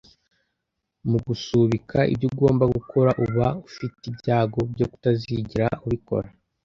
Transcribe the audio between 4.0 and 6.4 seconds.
ibyago byo kutazigera ubikora